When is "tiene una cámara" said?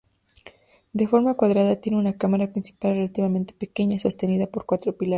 1.79-2.51